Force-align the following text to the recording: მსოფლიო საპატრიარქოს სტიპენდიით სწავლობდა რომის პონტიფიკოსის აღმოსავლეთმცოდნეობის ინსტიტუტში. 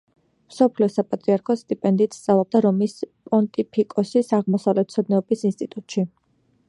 მსოფლიო 0.51 0.87
საპატრიარქოს 0.93 1.61
სტიპენდიით 1.65 2.17
სწავლობდა 2.19 2.61
რომის 2.67 2.95
პონტიფიკოსის 3.33 4.35
აღმოსავლეთმცოდნეობის 4.39 5.47
ინსტიტუტში. 5.51 6.07